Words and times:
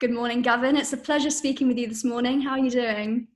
Good 0.00 0.12
morning, 0.12 0.40
Gavin. 0.40 0.78
It's 0.78 0.94
a 0.94 0.96
pleasure 0.96 1.28
speaking 1.28 1.68
with 1.68 1.76
you 1.76 1.86
this 1.86 2.04
morning. 2.04 2.40
How 2.40 2.52
are 2.52 2.58
you 2.58 2.70
doing? 2.70 3.28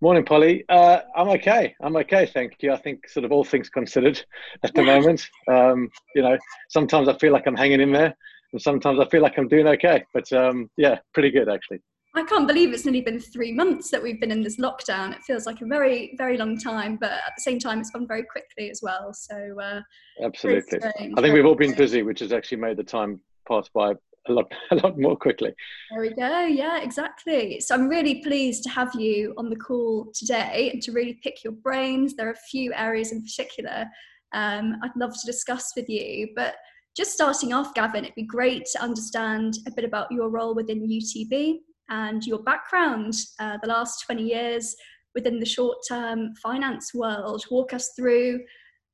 Morning, 0.00 0.24
Polly. 0.24 0.64
Uh, 0.68 0.98
I'm 1.14 1.28
okay. 1.28 1.76
I'm 1.80 1.94
okay, 1.94 2.26
thank 2.26 2.56
you. 2.58 2.72
I 2.72 2.76
think, 2.76 3.08
sort 3.08 3.24
of 3.24 3.30
all 3.30 3.44
things 3.44 3.68
considered, 3.68 4.20
at 4.64 4.74
the 4.74 4.82
moment. 4.92 5.24
Um, 5.46 5.88
you 6.16 6.22
know, 6.22 6.36
sometimes 6.70 7.08
I 7.08 7.16
feel 7.18 7.32
like 7.32 7.46
I'm 7.46 7.54
hanging 7.54 7.80
in 7.80 7.92
there, 7.92 8.16
and 8.52 8.60
sometimes 8.60 8.98
I 8.98 9.08
feel 9.10 9.22
like 9.22 9.38
I'm 9.38 9.46
doing 9.46 9.68
okay. 9.68 10.02
But 10.12 10.32
um, 10.32 10.68
yeah, 10.76 10.98
pretty 11.14 11.30
good 11.30 11.48
actually. 11.48 11.78
I 12.16 12.24
can't 12.24 12.48
believe 12.48 12.74
it's 12.74 12.84
nearly 12.84 13.02
been 13.02 13.20
three 13.20 13.52
months 13.52 13.90
that 13.90 14.02
we've 14.02 14.20
been 14.20 14.32
in 14.32 14.42
this 14.42 14.58
lockdown. 14.58 15.14
It 15.14 15.22
feels 15.22 15.46
like 15.46 15.60
a 15.60 15.66
very, 15.66 16.16
very 16.18 16.36
long 16.36 16.58
time, 16.58 16.98
but 17.00 17.12
at 17.12 17.32
the 17.36 17.42
same 17.42 17.60
time, 17.60 17.78
it's 17.78 17.90
gone 17.90 18.08
very 18.08 18.24
quickly 18.24 18.70
as 18.70 18.80
well. 18.82 19.14
So, 19.14 19.56
uh, 19.62 19.82
absolutely. 20.24 20.80
I 20.82 21.20
think 21.20 21.32
we've 21.32 21.46
all 21.46 21.54
been 21.54 21.76
busy, 21.76 22.02
which 22.02 22.18
has 22.18 22.32
actually 22.32 22.58
made 22.58 22.76
the 22.76 22.82
time 22.82 23.20
pass 23.46 23.68
by 23.72 23.94
a 24.28 24.32
lot 24.32 24.52
a 24.70 24.76
lot 24.76 24.98
more 24.98 25.16
quickly. 25.16 25.52
There 25.90 26.00
we 26.00 26.14
go. 26.14 26.46
Yeah, 26.46 26.80
exactly. 26.80 27.60
So 27.60 27.74
I'm 27.74 27.88
really 27.88 28.22
pleased 28.22 28.62
to 28.64 28.70
have 28.70 28.94
you 28.94 29.34
on 29.36 29.50
the 29.50 29.56
call 29.56 30.12
today 30.14 30.70
and 30.72 30.82
to 30.82 30.92
really 30.92 31.18
pick 31.22 31.42
your 31.44 31.52
brains. 31.52 32.14
There 32.14 32.28
are 32.28 32.32
a 32.32 32.48
few 32.50 32.72
areas 32.74 33.12
in 33.12 33.22
particular 33.22 33.86
um, 34.32 34.76
I'd 34.82 34.96
love 34.96 35.12
to 35.12 35.26
discuss 35.26 35.72
with 35.76 35.88
you, 35.88 36.28
but 36.34 36.54
just 36.96 37.12
starting 37.12 37.52
off, 37.52 37.74
Gavin, 37.74 38.04
it'd 38.04 38.14
be 38.14 38.22
great 38.22 38.66
to 38.72 38.82
understand 38.82 39.54
a 39.66 39.70
bit 39.70 39.84
about 39.84 40.10
your 40.10 40.28
role 40.28 40.54
within 40.54 40.88
UTB 40.88 41.58
and 41.88 42.24
your 42.24 42.42
background, 42.42 43.14
uh, 43.38 43.58
the 43.62 43.68
last 43.68 44.04
20 44.06 44.22
years 44.22 44.74
within 45.14 45.38
the 45.38 45.46
short 45.46 45.78
term 45.88 46.34
finance 46.42 46.92
world. 46.94 47.44
Walk 47.50 47.72
us 47.72 47.90
through 47.96 48.40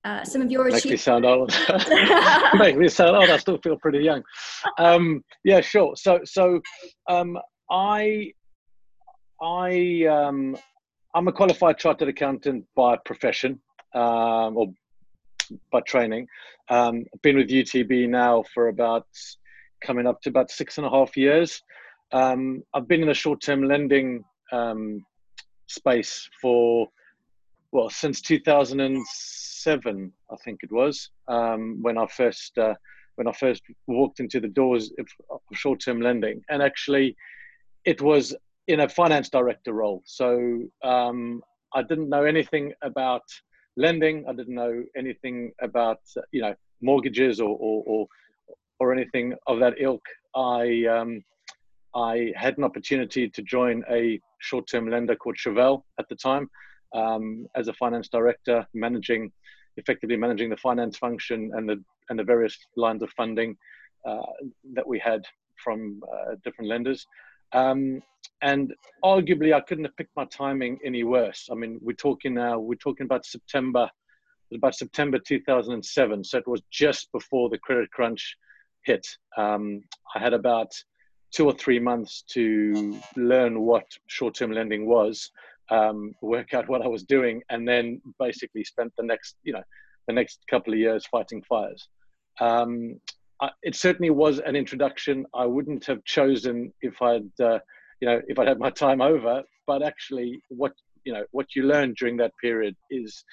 uh, 0.05 0.25
some 0.25 0.43
of 0.43 0.51
your 0.51 0.71
Make 0.71 0.85
me 0.85 0.97
sound 0.97 1.25
old. 1.25 1.53
Make 2.55 2.77
me 2.77 2.89
sound 2.89 3.17
old. 3.17 3.31
I 3.31 3.37
still 3.37 3.59
feel 3.59 3.77
pretty 3.77 3.99
young. 3.99 4.23
Um, 4.79 5.25
yeah, 5.45 5.61
sure. 5.61 5.97
So, 5.97 6.21
so 6.25 6.61
um, 7.09 7.39
I, 7.71 8.33
I, 9.43 10.05
um, 10.09 10.57
I'm 11.15 11.29
a 11.29 11.33
qualified 11.33 11.79
chartered 11.79 12.09
accountant 12.09 12.65
by 12.77 12.97
profession 13.05 13.61
um, 13.95 14.57
or 14.57 14.69
by 15.73 15.81
training. 15.81 16.29
Um, 16.69 17.05
I've 17.13 17.23
been 17.23 17.37
with 17.37 17.49
UTB 17.49 18.09
now 18.09 18.45
for 18.55 18.69
about 18.69 19.07
coming 19.83 20.07
up 20.07 20.21
to 20.23 20.29
about 20.29 20.51
six 20.51 20.79
and 20.79 20.87
a 20.87 20.91
half 20.91 21.17
years. 21.17 21.63
Um, 22.13 22.63
I've 22.73 22.87
been 22.87 23.03
in 23.03 23.09
the 23.09 23.15
short-term 23.15 23.65
lending 23.65 24.25
space 25.67 26.29
for 26.41 26.89
well 27.73 27.91
since 27.91 28.23
2000 28.23 28.81
seven, 29.69 30.13
I 30.31 30.37
think 30.45 30.61
it 30.63 30.73
was, 30.73 31.11
um, 31.37 31.63
when 31.83 31.97
I 31.99 32.07
first 32.07 32.53
uh, 32.67 32.75
when 33.17 33.29
I 33.33 33.33
first 33.33 33.63
walked 33.87 34.19
into 34.21 34.39
the 34.45 34.53
doors 34.61 34.85
of, 35.01 35.07
short-term 35.63 35.99
lending, 36.09 36.37
and 36.51 36.63
actually, 36.71 37.17
it 37.93 38.01
was 38.11 38.25
in 38.73 38.79
a 38.81 38.89
finance 38.89 39.29
director 39.39 39.73
role. 39.83 40.01
So 40.21 40.29
um, 40.93 41.19
I 41.79 41.83
didn't 41.91 42.11
know 42.15 42.25
anything 42.35 42.65
about 42.91 43.27
lending. 43.77 44.17
I 44.29 44.33
didn't 44.39 44.59
know 44.63 44.75
anything 45.03 45.37
about 45.69 46.01
you 46.37 46.43
know 46.45 46.55
mortgages 46.91 47.35
or 47.47 47.55
or 47.67 47.77
or, 47.93 48.03
or 48.81 48.87
anything 48.97 49.27
of 49.51 49.57
that 49.63 49.75
ilk. 49.89 50.07
I 50.35 50.63
um, 50.97 51.11
I 52.13 52.15
had 52.45 52.57
an 52.59 52.65
opportunity 52.65 53.25
to 53.37 53.41
join 53.57 53.77
a 54.01 54.21
short-term 54.49 54.85
lender 54.95 55.17
called 55.23 55.37
Cheval 55.43 55.75
at 56.01 56.09
the 56.09 56.19
time 56.31 56.47
um, 56.95 57.47
as 57.55 57.69
a 57.69 57.75
finance 57.83 58.09
director, 58.09 58.67
managing 58.75 59.33
effectively 59.79 60.17
managing 60.17 60.51
the 60.51 60.57
finance 60.57 60.99
function 60.99 61.51
and 61.55 61.69
the 61.69 61.83
and 62.11 62.19
the 62.19 62.25
various 62.25 62.57
lines 62.77 63.03
of 63.03 63.11
funding 63.11 63.57
uh, 64.07 64.33
that 64.75 64.87
we 64.87 64.99
had 64.99 65.23
from 65.63 66.03
uh, 66.13 66.35
different 66.45 66.69
lenders. 66.69 67.07
Um, 67.53 68.03
and 68.43 68.75
arguably, 69.05 69.55
I 69.55 69.61
couldn't 69.61 69.85
have 69.85 69.97
picked 69.97 70.15
my 70.17 70.27
timing 70.27 70.79
any 70.85 71.03
worse. 71.05 71.49
I 71.51 71.55
mean, 71.55 71.79
we're 71.83 71.95
talking 71.95 72.35
now. 72.35 72.59
We're 72.59 72.77
talking 72.77 73.05
about 73.05 73.25
September. 73.25 73.89
About 74.55 74.75
September 74.75 75.19
2007, 75.19 76.25
so 76.25 76.39
it 76.39 76.49
was 76.49 76.63
just 76.71 77.13
before 77.13 77.51
the 77.51 77.59
credit 77.59 77.91
crunch 77.91 78.35
hit. 78.83 79.07
Um, 79.37 79.83
I 80.15 80.21
had 80.21 80.33
about 80.33 80.71
two 81.33 81.45
or 81.45 81.53
three 81.53 81.79
months 81.79 82.25
to 82.31 82.99
learn 83.15 83.61
what 83.61 83.85
short-term 84.07 84.53
lending 84.53 84.87
was, 84.87 85.31
um, 85.71 86.15
work 86.23 86.55
out 86.55 86.69
what 86.69 86.83
I 86.83 86.89
was 86.89 87.05
doing, 87.05 87.43
and 87.51 87.67
then 87.67 88.01
basically 88.19 88.65
spent 88.65 88.93
the 88.97 89.05
next, 89.05 89.37
you 89.43 89.53
know, 89.53 89.63
the 90.07 90.15
next 90.15 90.41
couple 90.51 90.73
of 90.73 90.79
years 90.79 91.07
fighting 91.07 91.43
fires. 91.49 91.89
Um, 92.41 93.01
I, 93.41 93.51
it 93.63 93.75
certainly 93.75 94.11
was 94.11 94.39
an 94.41 94.57
introduction 94.57 95.27
I 95.35 95.47
wouldn't 95.47 95.85
have 95.87 96.05
chosen 96.05 96.73
if 96.81 97.01
I'd, 97.03 97.31
uh, 97.41 97.59
you 98.01 98.09
know, 98.09 98.21
if 98.29 98.39
I'd 98.39 98.49
had 98.49 98.59
my 98.59 98.71
time 98.71 99.01
over. 99.01 99.43
But 99.67 99.83
actually, 99.83 100.41
what 100.49 100.73
you 101.05 101.13
know, 101.13 101.25
what 101.31 101.55
you 101.55 101.63
learn 101.65 101.95
during 101.99 102.17
that 102.19 102.33
period 102.41 102.75
is 102.91 103.25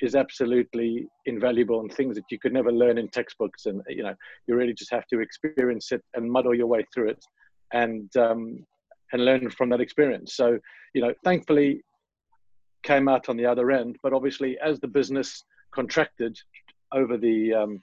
is 0.00 0.14
absolutely 0.14 1.06
invaluable 1.26 1.80
and 1.80 1.92
things 1.92 2.16
that 2.16 2.24
you 2.30 2.38
could 2.38 2.52
never 2.52 2.72
learn 2.72 2.98
in 2.98 3.08
textbooks. 3.08 3.66
And 3.66 3.82
you 3.88 4.02
know, 4.02 4.14
you 4.46 4.56
really 4.56 4.74
just 4.74 4.90
have 4.90 5.06
to 5.08 5.20
experience 5.20 5.92
it 5.92 6.02
and 6.14 6.30
muddle 6.30 6.54
your 6.54 6.66
way 6.66 6.84
through 6.92 7.10
it. 7.10 7.24
And 7.72 8.14
um, 8.16 8.66
and 9.12 9.24
learn 9.24 9.50
from 9.50 9.68
that 9.70 9.80
experience. 9.80 10.34
So, 10.34 10.58
you 10.94 11.02
know, 11.02 11.14
thankfully 11.24 11.82
came 12.82 13.08
out 13.08 13.28
on 13.28 13.36
the 13.36 13.46
other 13.46 13.70
end, 13.70 13.96
but 14.02 14.12
obviously 14.12 14.58
as 14.62 14.78
the 14.80 14.88
business 14.88 15.44
contracted 15.72 16.38
over 16.92 17.16
the 17.16 17.52
um, 17.52 17.82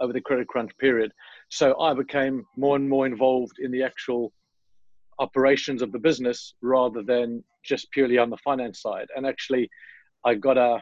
over 0.00 0.12
the 0.12 0.20
credit 0.20 0.48
crunch 0.48 0.70
period, 0.78 1.12
so 1.50 1.78
I 1.78 1.92
became 1.94 2.46
more 2.56 2.76
and 2.76 2.88
more 2.88 3.06
involved 3.06 3.58
in 3.58 3.70
the 3.70 3.82
actual 3.82 4.32
operations 5.18 5.82
of 5.82 5.92
the 5.92 5.98
business 5.98 6.54
rather 6.62 7.02
than 7.02 7.44
just 7.64 7.90
purely 7.90 8.16
on 8.16 8.30
the 8.30 8.38
finance 8.38 8.80
side. 8.80 9.08
And 9.14 9.26
actually, 9.26 9.68
I 10.24 10.34
got 10.34 10.56
a, 10.56 10.80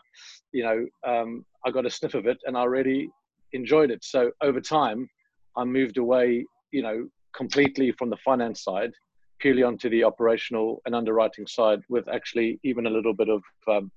you 0.52 0.62
know, 0.62 0.86
um, 1.06 1.44
I 1.66 1.70
got 1.70 1.86
a 1.86 1.90
sniff 1.90 2.14
of 2.14 2.26
it, 2.26 2.38
and 2.44 2.56
I 2.56 2.64
really 2.64 3.08
enjoyed 3.52 3.90
it. 3.90 4.04
So 4.04 4.30
over 4.40 4.60
time, 4.60 5.08
I 5.56 5.64
moved 5.64 5.98
away, 5.98 6.44
you 6.70 6.82
know, 6.82 7.08
completely 7.34 7.92
from 7.92 8.10
the 8.10 8.16
finance 8.24 8.62
side 8.62 8.92
purely 9.38 9.62
onto 9.62 9.88
the 9.88 10.04
operational 10.04 10.80
and 10.86 10.94
underwriting 10.94 11.46
side 11.46 11.80
with 11.88 12.08
actually 12.08 12.58
even 12.64 12.86
a 12.86 12.90
little 12.90 13.14
bit 13.14 13.28
of 13.28 13.42
um, 13.68 13.90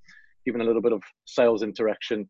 even 0.47 0.61
a 0.61 0.63
little 0.63 0.81
bit 0.81 0.93
of 0.93 1.01
sales 1.25 1.63
interaction 1.63 2.27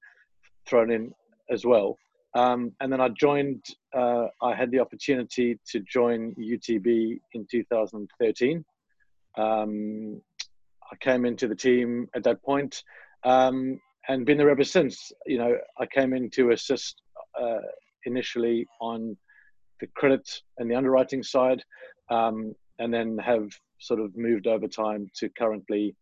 thrown 0.67 0.91
in 0.91 1.11
as 1.49 1.65
well. 1.65 1.97
Um, 2.33 2.71
and 2.79 2.91
then 2.91 3.01
I 3.01 3.09
joined. 3.09 3.63
Uh, 3.93 4.27
I 4.41 4.55
had 4.55 4.71
the 4.71 4.79
opportunity 4.79 5.59
to 5.71 5.79
join 5.81 6.33
UTB 6.35 7.19
in 7.33 7.47
2013. 7.49 8.63
Um, 9.37 10.21
I 10.91 10.95
came 10.97 11.25
into 11.25 11.47
the 11.47 11.55
team 11.55 12.07
at 12.15 12.23
that 12.23 12.41
point, 12.43 12.83
um, 13.23 13.79
and 14.07 14.25
been 14.25 14.37
there 14.37 14.49
ever 14.49 14.63
since. 14.63 15.11
You 15.25 15.39
know, 15.39 15.57
I 15.77 15.85
came 15.85 16.13
in 16.13 16.29
to 16.31 16.51
assist 16.51 17.01
uh, 17.39 17.59
initially 18.05 18.65
on 18.79 19.17
the 19.81 19.87
credit 19.95 20.29
and 20.57 20.69
the 20.69 20.75
underwriting 20.75 21.23
side, 21.23 21.63
um, 22.09 22.53
and 22.81 22.93
then 22.93 23.17
have 23.19 23.49
sort 23.79 23.99
of 23.99 24.17
moved 24.17 24.47
over 24.47 24.67
time 24.67 25.09
to 25.15 25.29
currently, 25.29 25.95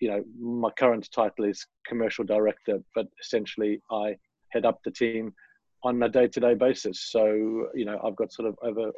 you 0.00 0.08
know, 0.08 0.24
my 0.38 0.70
current 0.70 1.08
title 1.12 1.44
is 1.44 1.66
commercial 1.86 2.24
director, 2.24 2.78
but 2.94 3.06
essentially 3.20 3.80
I 3.90 4.16
head 4.48 4.64
up 4.64 4.80
the 4.82 4.90
team 4.90 5.34
on 5.82 6.02
a 6.02 6.08
day-to-day 6.08 6.54
basis. 6.54 7.10
So 7.10 7.68
you 7.74 7.84
know, 7.84 8.00
I've 8.02 8.16
got 8.16 8.32
sort 8.32 8.48
of 8.48 8.56
over 8.62 8.90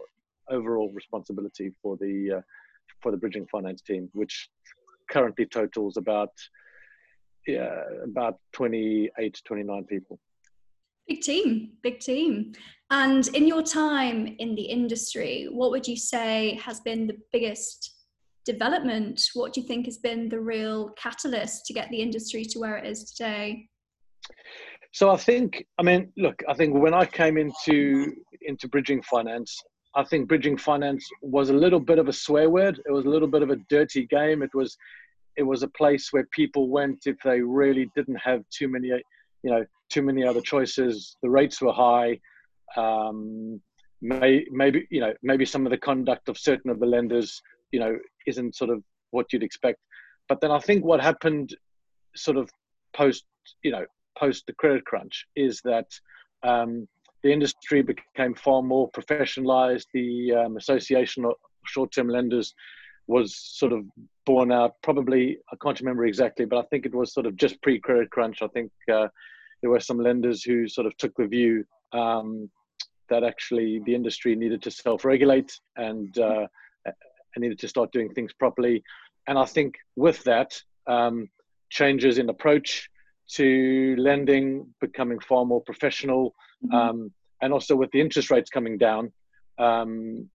overall 0.48 0.90
responsibility 0.94 1.72
for 1.82 1.96
the 1.96 2.38
uh, 2.38 2.40
for 3.02 3.10
the 3.10 3.18
bridging 3.18 3.46
finance 3.50 3.82
team, 3.82 4.08
which 4.12 4.48
currently 5.10 5.46
totals 5.46 5.96
about 5.96 6.32
yeah 7.46 7.82
about 8.04 8.38
28 8.52 9.40
29 9.44 9.84
people 9.84 10.18
Big 11.08 11.22
team, 11.22 11.70
big 11.82 12.00
team. 12.00 12.52
And 12.90 13.26
in 13.28 13.46
your 13.46 13.62
time 13.62 14.36
in 14.38 14.54
the 14.54 14.62
industry, 14.62 15.48
what 15.50 15.70
would 15.70 15.86
you 15.86 15.96
say 15.96 16.60
has 16.62 16.80
been 16.80 17.06
the 17.06 17.16
biggest 17.32 17.94
development? 18.44 19.20
What 19.34 19.52
do 19.52 19.60
you 19.60 19.66
think 19.66 19.86
has 19.86 19.98
been 19.98 20.28
the 20.28 20.40
real 20.40 20.90
catalyst 20.90 21.66
to 21.66 21.74
get 21.74 21.90
the 21.90 22.00
industry 22.00 22.44
to 22.44 22.58
where 22.58 22.76
it 22.76 22.86
is 22.86 23.12
today? 23.12 23.68
So 24.92 25.10
I 25.10 25.16
think, 25.16 25.66
I 25.78 25.82
mean, 25.82 26.12
look, 26.16 26.42
I 26.48 26.54
think 26.54 26.74
when 26.74 26.94
I 26.94 27.04
came 27.04 27.36
into 27.36 28.12
into 28.42 28.68
bridging 28.68 29.02
finance, 29.02 29.62
I 29.94 30.04
think 30.04 30.28
bridging 30.28 30.56
finance 30.56 31.06
was 31.20 31.50
a 31.50 31.54
little 31.54 31.80
bit 31.80 31.98
of 31.98 32.08
a 32.08 32.12
swear 32.12 32.48
word. 32.48 32.80
It 32.86 32.92
was 32.92 33.04
a 33.04 33.10
little 33.10 33.28
bit 33.28 33.42
of 33.42 33.50
a 33.50 33.56
dirty 33.68 34.06
game. 34.06 34.42
It 34.42 34.54
was 34.54 34.76
it 35.36 35.42
was 35.42 35.62
a 35.62 35.68
place 35.68 36.12
where 36.12 36.26
people 36.32 36.68
went 36.68 37.06
if 37.06 37.16
they 37.24 37.40
really 37.40 37.90
didn't 37.94 38.16
have 38.16 38.42
too 38.50 38.68
many 38.68 38.90
you 39.42 39.50
know 39.50 39.64
too 39.88 40.02
many 40.02 40.24
other 40.24 40.40
choices. 40.40 41.16
The 41.22 41.30
rates 41.30 41.60
were 41.60 41.72
high. 41.72 42.20
Um, 42.76 43.60
may, 44.00 44.44
maybe 44.50 44.86
you 44.90 45.00
know 45.00 45.12
maybe 45.22 45.44
some 45.44 45.66
of 45.66 45.70
the 45.70 45.78
conduct 45.78 46.28
of 46.28 46.38
certain 46.38 46.70
of 46.70 46.80
the 46.80 46.86
lenders 46.86 47.40
you 47.72 47.80
know 47.80 47.98
isn't 48.26 48.56
sort 48.56 48.70
of 48.70 48.82
what 49.10 49.32
you'd 49.32 49.42
expect. 49.42 49.78
But 50.28 50.40
then 50.40 50.50
I 50.50 50.58
think 50.58 50.84
what 50.84 51.00
happened 51.00 51.56
sort 52.14 52.36
of 52.36 52.50
post 52.94 53.24
you 53.62 53.70
know 53.70 53.84
post 54.18 54.44
the 54.46 54.52
credit 54.54 54.84
crunch 54.84 55.26
is 55.36 55.60
that 55.64 55.86
um, 56.42 56.88
the 57.22 57.32
industry 57.32 57.82
became 57.82 58.34
far 58.34 58.62
more 58.62 58.90
professionalized. 58.90 59.86
The 59.92 60.34
um, 60.34 60.56
Association 60.56 61.24
of 61.24 61.32
Short-Term 61.66 62.08
Lenders 62.08 62.54
was 63.08 63.34
sort 63.36 63.72
of 63.72 63.84
born 64.24 64.52
out. 64.52 64.74
Probably 64.82 65.38
I 65.52 65.56
can't 65.62 65.80
remember 65.80 66.06
exactly, 66.06 66.44
but 66.44 66.58
I 66.58 66.62
think 66.68 66.86
it 66.86 66.94
was 66.94 67.12
sort 67.12 67.26
of 67.26 67.34
just 67.34 67.60
pre-credit 67.62 68.10
crunch. 68.10 68.42
I 68.42 68.48
think 68.48 68.70
uh, 68.92 69.08
there 69.60 69.70
were 69.70 69.80
some 69.80 69.98
lenders 69.98 70.44
who 70.44 70.68
sort 70.68 70.86
of 70.86 70.96
took 70.98 71.14
the 71.16 71.26
view 71.26 71.64
um, 71.92 72.50
that 73.08 73.24
actually 73.24 73.80
the 73.86 73.94
industry 73.94 74.36
needed 74.36 74.62
to 74.62 74.70
self-regulate 74.70 75.58
and 75.76 76.16
uh, 76.18 76.46
needed 77.36 77.58
to 77.60 77.68
start 77.68 77.92
doing 77.92 78.12
things 78.12 78.32
properly. 78.32 78.82
And 79.26 79.38
I 79.38 79.44
think 79.44 79.76
with 79.96 80.22
that, 80.24 80.60
um, 80.86 81.28
changes 81.70 82.18
in 82.18 82.28
approach 82.28 82.88
to 83.32 83.94
lending 83.98 84.66
becoming 84.80 85.18
far 85.20 85.44
more 85.44 85.62
professional, 85.62 86.34
mm-hmm. 86.64 86.74
um, 86.74 87.12
and 87.42 87.52
also 87.52 87.76
with 87.76 87.90
the 87.92 88.00
interest 88.00 88.30
rates 88.30 88.50
coming 88.50 88.78
down 88.78 89.12
um, 89.58 90.28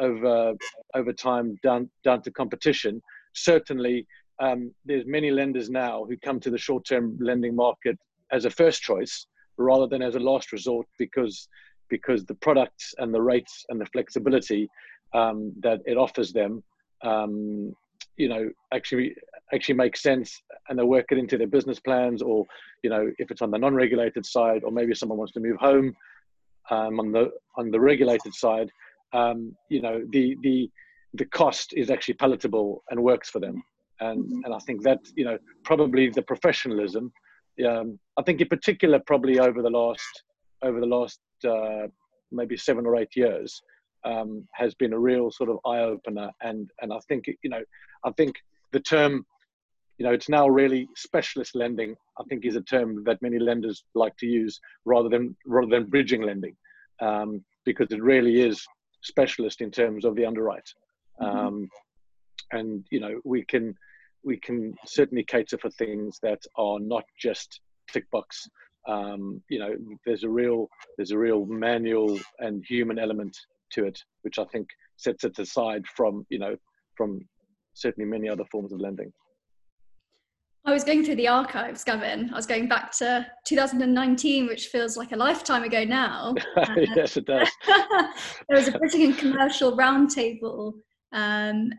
over 0.00 0.54
over 0.94 1.12
time 1.12 1.56
down 1.62 1.90
down 2.04 2.22
to 2.22 2.30
competition. 2.30 3.02
Certainly, 3.34 4.06
um, 4.40 4.72
there's 4.84 5.06
many 5.06 5.30
lenders 5.30 5.70
now 5.70 6.04
who 6.04 6.16
come 6.16 6.40
to 6.40 6.50
the 6.50 6.58
short-term 6.58 7.16
lending 7.20 7.54
market 7.54 7.98
as 8.32 8.44
a 8.44 8.50
first 8.50 8.82
choice 8.82 9.26
rather 9.56 9.86
than 9.86 10.02
as 10.02 10.14
a 10.14 10.20
last 10.20 10.52
resort 10.52 10.86
because 10.98 11.48
because 11.88 12.24
the 12.24 12.34
products 12.34 12.94
and 12.98 13.14
the 13.14 13.20
rates 13.20 13.64
and 13.68 13.80
the 13.80 13.86
flexibility 13.86 14.68
um, 15.12 15.52
that 15.60 15.80
it 15.86 15.96
offers 15.96 16.32
them 16.32 16.62
um, 17.02 17.74
you 18.16 18.28
know 18.28 18.48
actually 18.72 19.14
actually 19.52 19.74
makes 19.74 20.02
sense 20.02 20.42
and 20.68 20.78
they 20.78 20.82
work 20.82 21.06
it 21.10 21.18
into 21.18 21.36
their 21.36 21.46
business 21.46 21.78
plans 21.78 22.22
or 22.22 22.44
you 22.82 22.90
know 22.90 23.10
if 23.18 23.30
it's 23.30 23.42
on 23.42 23.50
the 23.50 23.58
non-regulated 23.58 24.24
side 24.24 24.64
or 24.64 24.70
maybe 24.70 24.94
someone 24.94 25.18
wants 25.18 25.32
to 25.32 25.40
move 25.40 25.56
home 25.56 25.94
um, 26.70 26.98
on 26.98 27.12
the 27.12 27.30
on 27.56 27.70
the 27.70 27.80
regulated 27.80 28.34
side 28.34 28.70
um, 29.14 29.56
you 29.70 29.80
know 29.80 30.02
the 30.10 30.36
the 30.42 30.70
the 31.14 31.24
cost 31.26 31.72
is 31.74 31.90
actually 31.90 32.14
palatable 32.14 32.82
and 32.90 33.02
works 33.02 33.30
for 33.30 33.40
them 33.40 33.62
and 34.00 34.24
mm-hmm. 34.24 34.44
and 34.44 34.54
i 34.54 34.58
think 34.66 34.82
that 34.82 34.98
you 35.16 35.24
know 35.24 35.38
probably 35.64 36.10
the 36.10 36.22
professionalism 36.22 37.12
um, 37.68 37.98
i 38.18 38.22
think 38.22 38.40
in 38.40 38.48
particular 38.48 39.00
probably 39.06 39.38
over 39.38 39.62
the 39.62 39.70
last 39.70 40.22
over 40.62 40.80
the 40.80 40.86
last 40.86 41.20
uh, 41.48 41.86
maybe 42.32 42.56
seven 42.56 42.86
or 42.86 42.96
eight 42.96 43.14
years 43.14 43.62
um, 44.04 44.46
has 44.52 44.74
been 44.74 44.92
a 44.92 44.98
real 44.98 45.30
sort 45.30 45.50
of 45.50 45.58
eye 45.66 45.80
opener. 45.80 46.30
And 46.42 46.70
and 46.80 46.92
I 46.92 46.98
think 47.08 47.24
you 47.42 47.50
know, 47.50 47.62
I 48.04 48.10
think 48.12 48.36
the 48.72 48.80
term, 48.80 49.24
you 49.98 50.06
know, 50.06 50.12
it's 50.12 50.28
now 50.28 50.48
really 50.48 50.88
specialist 50.96 51.54
lending. 51.54 51.94
I 52.18 52.24
think 52.28 52.44
is 52.44 52.56
a 52.56 52.62
term 52.62 53.04
that 53.04 53.22
many 53.22 53.38
lenders 53.38 53.84
like 53.94 54.16
to 54.18 54.26
use 54.26 54.60
rather 54.84 55.08
than 55.08 55.36
rather 55.46 55.70
than 55.70 55.90
bridging 55.90 56.22
lending, 56.22 56.56
um, 57.00 57.44
because 57.64 57.88
it 57.90 58.02
really 58.02 58.40
is 58.40 58.64
specialist 59.04 59.60
in 59.60 59.70
terms 59.70 60.04
of 60.04 60.16
the 60.16 60.26
underwrite. 60.26 60.68
Mm-hmm. 61.20 61.38
Um, 61.38 61.68
and 62.52 62.84
you 62.90 63.00
know, 63.00 63.20
we 63.24 63.44
can 63.44 63.74
we 64.24 64.38
can 64.38 64.74
certainly 64.86 65.24
cater 65.24 65.58
for 65.58 65.70
things 65.70 66.18
that 66.22 66.40
are 66.56 66.80
not 66.80 67.04
just 67.20 67.60
tick 67.92 68.10
box 68.10 68.48
um, 68.86 69.42
you 69.48 69.58
know 69.58 69.74
there's 70.04 70.24
a 70.24 70.28
real 70.28 70.68
there's 70.96 71.10
a 71.10 71.18
real 71.18 71.46
manual 71.46 72.18
and 72.40 72.64
human 72.68 72.98
element 72.98 73.36
to 73.72 73.84
it, 73.84 73.98
which 74.22 74.38
I 74.38 74.44
think 74.44 74.68
sets 74.96 75.24
it 75.24 75.38
aside 75.38 75.84
from 75.86 76.26
you 76.28 76.38
know 76.38 76.56
from 76.96 77.20
certainly 77.72 78.08
many 78.08 78.28
other 78.28 78.44
forms 78.50 78.72
of 78.72 78.80
lending. 78.80 79.12
I 80.66 80.72
was 80.72 80.82
going 80.82 81.04
through 81.04 81.16
the 81.16 81.28
archives, 81.28 81.84
Gavin. 81.84 82.30
I 82.32 82.36
was 82.36 82.46
going 82.46 82.68
back 82.68 82.90
to 82.92 83.26
2019, 83.44 84.46
which 84.46 84.68
feels 84.68 84.96
like 84.96 85.12
a 85.12 85.16
lifetime 85.16 85.62
ago 85.62 85.84
now. 85.84 86.34
yes, 86.96 87.18
it 87.18 87.26
does. 87.26 87.50
there 87.66 88.56
was 88.56 88.68
a 88.68 88.78
Bridging 88.78 89.02
and 89.02 89.18
Commercial 89.18 89.76
Roundtable 89.76 90.72
um, 91.12 91.70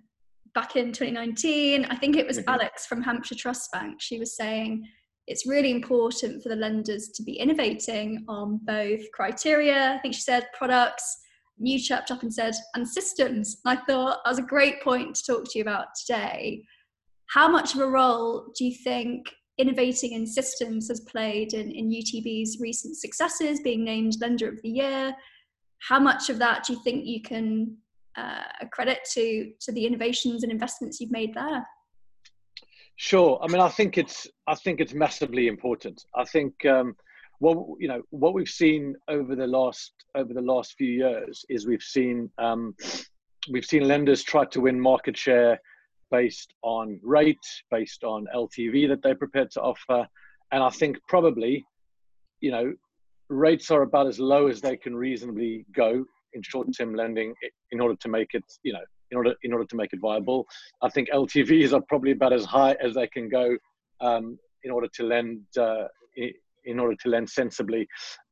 back 0.54 0.76
in 0.76 0.92
2019. 0.92 1.86
I 1.86 1.96
think 1.96 2.16
it 2.16 2.28
was 2.28 2.38
mm-hmm. 2.38 2.50
Alex 2.50 2.86
from 2.86 3.02
Hampshire 3.02 3.34
Trust 3.34 3.72
Bank. 3.72 4.00
She 4.00 4.20
was 4.20 4.38
saying 4.38 4.88
it's 5.26 5.48
really 5.48 5.72
important 5.72 6.44
for 6.44 6.50
the 6.50 6.56
lenders 6.56 7.10
to 7.16 7.24
be 7.24 7.34
innovating 7.34 8.24
on 8.28 8.60
both 8.66 9.02
criteria, 9.14 9.96
I 9.96 9.98
think 9.98 10.14
she 10.14 10.22
said, 10.22 10.48
products, 10.56 11.22
you 11.58 11.80
chirped 11.80 12.12
up 12.12 12.22
and 12.22 12.32
said, 12.32 12.54
and 12.76 12.88
systems. 12.88 13.62
I 13.66 13.78
thought 13.78 14.20
that 14.24 14.30
was 14.30 14.40
a 14.40 14.44
great 14.44 14.84
point 14.84 15.16
to 15.16 15.24
talk 15.26 15.46
to 15.46 15.58
you 15.58 15.64
about 15.64 15.88
today. 16.06 16.64
How 17.34 17.48
much 17.48 17.76
of 17.76 17.82
a 17.82 17.88
role 17.88 18.52
do 18.58 18.66
you 18.66 18.76
think 18.84 19.26
innovating 19.58 20.12
in 20.12 20.28
systems 20.28 20.88
has 20.90 21.02
played 21.02 21.54
in, 21.54 21.72
in 21.72 21.90
UTB's 21.90 22.60
recent 22.60 22.98
successes, 22.98 23.62
being 23.62 23.84
named 23.84 24.18
Lender 24.20 24.48
of 24.50 24.62
the 24.62 24.70
Year? 24.70 25.16
How 25.88 26.00
much 26.00 26.30
of 26.30 26.40
that 26.40 26.66
do 26.66 26.74
you 26.74 26.84
think 26.84 27.06
you 27.06 27.22
can 27.22 27.78
uh, 28.18 28.44
credit 28.72 29.00
to, 29.14 29.52
to 29.62 29.72
the 29.72 29.86
innovations 29.86 30.44
and 30.44 30.52
investments 30.52 31.00
you've 31.00 31.12
made 31.12 31.34
there? 31.34 31.66
Sure. 32.98 33.40
I 33.42 33.48
mean, 33.48 33.62
I 33.62 33.70
think 33.70 33.98
it's 33.98 34.28
I 34.48 34.56
think 34.56 34.80
it's 34.80 34.94
massively 34.94 35.48
important. 35.48 36.06
I 36.16 36.24
think 36.24 36.66
um, 36.66 36.96
what 37.40 37.58
you 37.80 37.90
know 37.90 38.02
what 38.12 38.34
we've 38.34 38.48
seen 38.48 38.96
over 39.10 39.36
the 39.36 39.48
last 39.48 39.92
over 40.16 40.34
the 40.34 40.42
last 40.42 40.76
few 40.78 40.92
years 40.92 41.44
is 41.50 41.68
we've 41.68 41.84
seen 41.84 42.32
um, 42.38 42.74
we've 43.50 43.66
seen 43.66 43.88
lenders 43.88 44.24
try 44.24 44.46
to 44.46 44.62
win 44.62 44.80
market 44.80 45.18
share 45.18 45.60
based 46.16 46.54
on 46.62 46.98
rate, 47.04 47.48
based 47.70 48.06
on 48.06 48.26
LTV 48.34 48.88
that 48.88 49.02
they're 49.04 49.24
prepared 49.26 49.52
to 49.52 49.62
offer, 49.62 50.08
and 50.52 50.64
I 50.64 50.70
think 50.70 50.98
probably 51.10 51.66
you 52.40 52.52
know 52.52 52.74
rates 53.30 53.70
are 53.70 53.82
about 53.82 54.08
as 54.08 54.18
low 54.18 54.48
as 54.48 54.62
they 54.62 54.78
can 54.78 54.96
reasonably 54.96 55.66
go 55.76 56.06
in 56.34 56.42
short-term 56.42 56.94
lending 56.94 57.34
in 57.72 57.82
order 57.82 57.96
to 58.04 58.08
make 58.08 58.32
it 58.34 58.46
you 58.64 58.72
know 58.72 58.86
in 59.12 59.18
order 59.18 59.34
in 59.44 59.52
order 59.52 59.66
to 59.66 59.76
make 59.76 59.92
it 59.92 60.00
viable. 60.00 60.46
I 60.82 60.90
think 60.90 61.10
LTVs 61.10 61.74
are 61.74 61.84
probably 61.90 62.12
about 62.12 62.34
as 62.34 62.46
high 62.46 62.76
as 62.86 62.94
they 62.94 63.08
can 63.08 63.28
go 63.28 63.58
um, 64.00 64.38
in 64.64 64.72
order 64.72 64.88
to 64.98 65.04
lend 65.04 65.42
uh, 65.60 65.88
in 66.66 66.80
order 66.80 66.96
to 67.04 67.10
lend 67.10 67.30
sensibly 67.30 67.88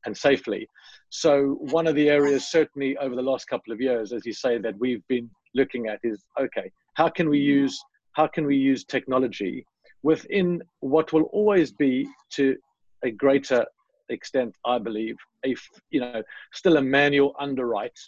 and 0.06 0.16
safely. 0.16 0.66
So 1.10 1.58
one 1.78 1.86
of 1.86 1.94
the 1.94 2.08
areas 2.08 2.50
certainly 2.50 2.96
over 2.96 3.14
the 3.14 3.28
last 3.30 3.46
couple 3.46 3.72
of 3.72 3.80
years, 3.80 4.12
as 4.12 4.24
you 4.24 4.32
say, 4.32 4.58
that 4.58 4.74
we've 4.78 5.06
been 5.08 5.30
looking 5.54 5.86
at 5.86 6.00
is 6.02 6.24
okay, 6.40 6.70
how 6.94 7.08
can 7.08 7.28
we 7.28 7.38
use 7.38 7.80
how 8.12 8.26
can 8.26 8.46
we 8.46 8.56
use 8.56 8.84
technology 8.84 9.66
within 10.02 10.62
what 10.80 11.12
will 11.12 11.24
always 11.32 11.72
be 11.72 12.06
to 12.30 12.56
a 13.02 13.10
greater 13.10 13.64
extent, 14.08 14.54
I 14.64 14.78
believe, 14.78 15.16
a 15.44 15.54
you 15.90 16.00
know 16.00 16.22
still 16.52 16.76
a 16.76 16.82
manual 16.82 17.34
underwrite 17.38 17.98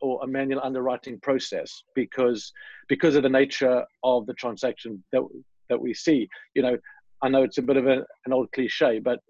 or 0.00 0.22
a 0.22 0.26
manual 0.26 0.60
underwriting 0.62 1.18
process 1.20 1.82
because 1.94 2.52
because 2.88 3.14
of 3.16 3.22
the 3.22 3.28
nature 3.28 3.84
of 4.02 4.26
the 4.26 4.34
transaction 4.34 5.02
that 5.12 5.22
that 5.70 5.80
we 5.80 5.94
see. 5.94 6.28
You 6.54 6.62
know, 6.62 6.78
I 7.22 7.28
know 7.28 7.42
it's 7.42 7.58
a 7.58 7.62
bit 7.62 7.76
of 7.76 7.86
a, 7.86 8.04
an 8.26 8.32
old 8.32 8.52
cliche, 8.52 8.98
but 8.98 9.20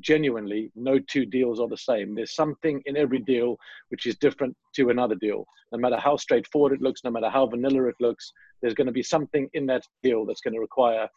genuinely 0.00 0.70
no 0.74 0.98
two 0.98 1.26
deals 1.26 1.60
are 1.60 1.68
the 1.68 1.76
same. 1.76 2.14
There's 2.14 2.34
something 2.34 2.82
in 2.86 2.96
every 2.96 3.20
deal 3.20 3.56
which 3.88 4.06
is 4.06 4.16
different 4.16 4.56
to 4.74 4.90
another 4.90 5.14
deal. 5.14 5.46
No 5.72 5.78
matter 5.78 5.96
how 5.96 6.16
straightforward 6.16 6.72
it 6.72 6.82
looks, 6.82 7.02
no 7.04 7.10
matter 7.10 7.30
how 7.30 7.46
vanilla 7.46 7.88
it 7.88 7.96
looks, 8.00 8.32
there's 8.60 8.74
going 8.74 8.86
to 8.86 8.92
be 8.92 9.02
something 9.02 9.48
in 9.54 9.66
that 9.66 9.82
deal 10.02 10.24
that's 10.24 10.40
going 10.40 10.54
to 10.54 10.60
require 10.60 11.08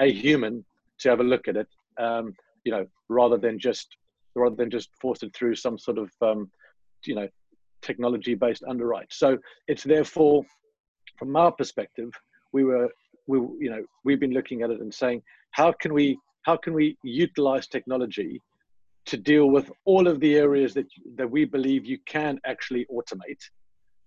a 0.00 0.12
human 0.12 0.64
to 1.00 1.10
have 1.10 1.20
a 1.20 1.24
look 1.24 1.48
at 1.48 1.56
it. 1.56 1.68
Um, 1.98 2.34
you 2.64 2.72
know, 2.72 2.86
rather 3.08 3.36
than 3.36 3.58
just 3.58 3.88
rather 4.34 4.56
than 4.56 4.70
just 4.70 4.88
force 5.00 5.22
it 5.22 5.34
through 5.34 5.54
some 5.56 5.78
sort 5.78 5.98
of 5.98 6.10
um, 6.22 6.50
you 7.04 7.14
know 7.14 7.28
technology-based 7.82 8.62
underwrite. 8.68 9.12
So 9.12 9.36
it's 9.66 9.82
therefore, 9.82 10.44
from 11.18 11.36
our 11.36 11.52
perspective, 11.52 12.10
we 12.52 12.64
were 12.64 12.88
we 13.26 13.38
you 13.38 13.70
know 13.70 13.84
we've 14.04 14.20
been 14.20 14.32
looking 14.32 14.62
at 14.62 14.70
it 14.70 14.80
and 14.80 14.92
saying 14.92 15.22
how 15.52 15.72
can 15.72 15.92
we 15.92 16.18
how 16.42 16.56
can 16.56 16.74
we 16.74 16.96
utilize 17.02 17.66
technology 17.66 18.40
to 19.06 19.16
deal 19.16 19.46
with 19.46 19.70
all 19.84 20.06
of 20.06 20.20
the 20.20 20.36
areas 20.36 20.74
that 20.74 20.86
that 21.16 21.30
we 21.30 21.44
believe 21.44 21.84
you 21.84 21.98
can 22.06 22.38
actually 22.44 22.86
automate 22.92 23.42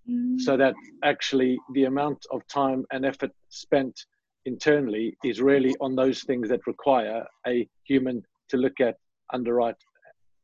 mm. 0.09 0.39
so 0.39 0.55
that 0.55 0.73
actually 1.03 1.57
the 1.73 1.85
amount 1.85 2.25
of 2.31 2.45
time 2.47 2.85
and 2.91 3.05
effort 3.05 3.31
spent 3.49 4.05
internally 4.45 5.17
is 5.23 5.41
really 5.41 5.75
on 5.81 5.95
those 5.95 6.23
things 6.23 6.47
that 6.49 6.65
require 6.67 7.25
a 7.47 7.67
human 7.83 8.21
to 8.47 8.57
look 8.57 8.79
at 8.79 8.95
underwrite 9.33 9.75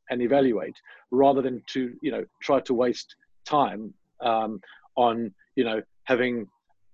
and 0.10 0.22
evaluate 0.22 0.76
rather 1.12 1.42
than 1.42 1.62
to 1.68 1.94
you 2.02 2.12
know 2.12 2.24
try 2.42 2.60
to 2.60 2.74
waste 2.74 3.16
time 3.46 3.94
um, 4.22 4.60
on 4.96 5.34
you 5.56 5.64
know 5.64 5.82
having 6.04 6.48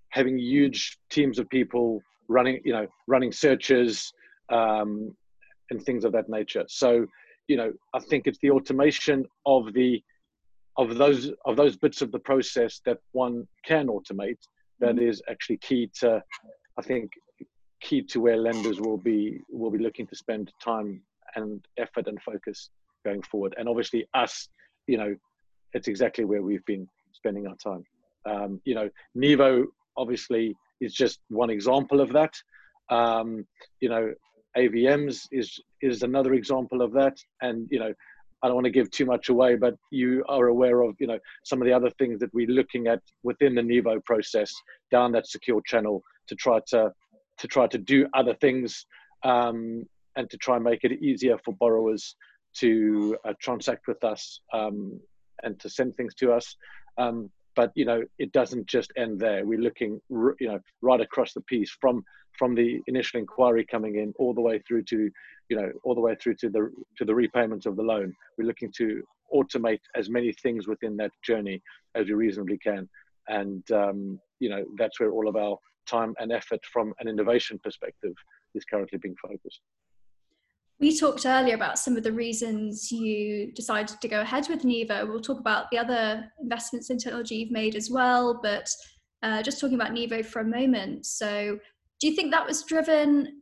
having 0.10 0.38
huge 0.38 0.98
teams 1.10 1.39
of 1.39 1.50
people 1.50 2.01
running 2.27 2.60
you 2.63 2.74
know 2.74 2.88
running 3.08 3.32
searches 3.32 4.13
um, 4.50 5.16
and 5.70 5.84
things 5.84 6.06
of 6.06 6.12
that 6.13 6.30
nature. 6.30 6.66
So, 6.68 7.06
you 7.48 7.58
know, 7.58 7.72
I 7.94 8.00
think 8.00 8.27
it's 8.27 8.39
the 8.39 8.51
automation 8.51 9.25
of 9.46 9.74
the 9.74 10.04
of 10.77 10.96
those 10.96 11.32
of 11.46 11.56
those 11.56 11.75
bits 11.75 12.01
of 12.01 12.12
the 12.12 12.20
process 12.20 12.82
that 12.86 13.00
one 13.12 13.48
can 13.66 13.88
automate 13.88 14.38
that 14.80 14.96
mm-hmm. 14.96 15.08
is 15.08 15.22
actually 15.30 15.58
key 15.58 15.89
to, 16.01 16.24
I 16.77 16.82
think, 16.82 17.12
key 17.82 18.01
to 18.04 18.20
where 18.20 18.38
lenders 18.38 18.80
will 18.80 18.98
be 18.98 19.39
will 19.50 19.72
be 19.72 19.80
looking 19.80 20.08
to 20.08 20.16
spend 20.16 20.51
time 20.63 21.01
and 21.36 21.66
effort 21.77 22.08
and 22.08 22.22
focus 22.22 22.70
going 23.06 23.22
forward. 23.24 23.56
And 23.58 23.68
obviously, 23.68 24.08
us, 24.13 24.50
you 24.88 24.98
know, 24.98 25.16
it's 25.74 25.88
exactly 25.88 26.25
where 26.25 26.42
we've 26.42 26.66
been 26.66 26.88
spending 27.13 27.48
our 27.48 27.56
time. 27.56 27.84
Um, 28.25 28.62
you 28.66 28.75
know, 28.75 28.89
Nivo 29.16 29.66
obviously 29.96 30.56
is 30.82 30.94
just 30.94 31.20
one 31.30 31.50
example 31.50 32.01
of 32.01 32.13
that. 32.13 32.34
Um, 32.89 33.46
you 33.80 33.89
know, 33.89 34.13
AVMs 34.58 35.28
is 35.32 35.60
is 35.82 36.04
another 36.04 36.34
example 36.34 36.82
of 36.82 36.92
that. 36.94 37.18
And 37.42 37.68
you 37.70 37.80
know, 37.80 37.94
I 38.42 38.48
don't 38.48 38.56
want 38.56 38.66
to 38.66 38.72
give 38.72 38.92
too 38.92 39.06
much 39.06 39.30
away, 39.30 39.56
but 39.56 39.76
you 39.92 40.24
are 40.30 40.48
aware 40.48 40.82
of 40.82 40.96
you 41.00 41.08
know 41.08 41.20
some 41.44 41.62
of 41.62 41.66
the 41.66 41.74
other 41.74 41.92
things 41.92 42.20
that 42.20 42.34
we're 42.34 42.48
looking 42.48 42.88
at 42.88 43.02
within 43.24 43.56
the 43.56 43.62
Nivo 43.62 44.04
process 44.04 44.54
down 44.92 45.12
that 45.14 45.28
secure 45.28 45.62
channel 45.66 46.02
to 46.28 46.36
try 46.36 46.60
to 46.68 46.92
to 47.38 47.48
try 47.48 47.68
to 47.68 47.78
do 47.78 48.08
other 48.14 48.34
things 48.36 48.86
um, 49.24 49.84
and 50.16 50.30
to 50.30 50.38
try 50.38 50.56
and 50.56 50.64
make 50.64 50.84
it 50.84 51.02
easier 51.04 51.38
for 51.44 51.54
borrowers 51.54 52.16
to 52.56 53.16
uh, 53.26 53.34
transact 53.40 53.88
with 53.88 54.04
us 54.04 54.42
um, 54.54 55.00
and 55.44 55.60
to 55.60 55.70
send 55.70 55.96
things 55.96 56.16
to 56.16 56.32
us. 56.32 56.56
Um, 56.98 57.30
but 57.58 57.72
you 57.74 57.86
know, 57.86 58.04
it 58.20 58.32
doesn't 58.32 58.68
just 58.68 58.94
end 58.96 59.20
there. 59.20 59.44
We're 59.44 59.60
looking, 59.60 60.00
you 60.12 60.48
know, 60.48 60.60
right 60.82 61.02
across 61.02 61.34
the 61.34 61.42
piece 61.42 61.76
from 61.82 62.06
from 62.38 62.54
the 62.54 62.80
initial 62.86 63.20
inquiry 63.20 63.66
coming 63.66 63.96
in 63.96 64.14
all 64.20 64.32
the 64.32 64.42
way 64.42 64.60
through 64.60 64.84
to, 64.84 65.10
you 65.50 65.58
know, 65.58 65.72
all 65.84 65.96
the 65.96 66.02
way 66.08 66.16
through 66.16 66.36
to 66.36 66.50
the 66.50 66.72
to 66.98 67.04
the 67.04 67.16
repayment 67.16 67.66
of 67.66 67.76
the 67.76 67.82
loan. 67.82 68.14
We're 68.38 68.46
looking 68.46 68.72
to 68.78 69.04
automate 69.34 69.82
as 69.96 70.08
many 70.08 70.32
things 70.32 70.68
within 70.68 70.96
that 70.98 71.12
journey 71.26 71.62
as 71.96 72.06
we 72.06 72.14
reasonably 72.14 72.60
can, 72.60 72.88
and 73.28 73.70
um, 73.72 74.20
you 74.40 74.50
know, 74.50 74.64
that's 74.78 75.00
where 75.00 75.12
all 75.12 75.28
of 75.28 75.36
our 75.36 75.58
time 75.88 76.14
and 76.20 76.32
effort 76.32 76.64
from 76.72 76.94
an 77.00 77.08
innovation 77.08 77.60
perspective 77.64 78.14
is 78.54 78.66
currently 78.66 79.00
being 79.00 79.16
focused. 79.20 79.62
We 80.79 80.96
talked 80.96 81.25
earlier 81.25 81.55
about 81.55 81.79
some 81.79 81.98
of 81.98 82.03
the 82.03 82.12
reasons 82.12 82.91
you 82.91 83.51
decided 83.53 84.00
to 84.00 84.07
go 84.07 84.22
ahead 84.22 84.48
with 84.48 84.62
Nivo. 84.62 85.07
We'll 85.07 85.19
talk 85.19 85.39
about 85.39 85.72
the 85.72 85.79
other 85.79 86.31
investments 86.39 86.91
in 86.91 87.00
technology 87.00 87.36
you've 87.36 87.51
made 87.51 87.75
as 87.75 87.89
well, 87.89 88.39
but 88.43 88.69
uh, 89.24 89.41
just 89.41 89.60
talking 89.60 89.75
about 89.75 89.91
Nivo 89.91 90.24
for 90.24 90.41
a 90.41 90.46
moment. 90.46 91.07
So, 91.07 91.57
do 92.00 92.07
you 92.07 92.15
think 92.15 92.31
that 92.31 92.46
was 92.46 92.63
driven 92.63 93.41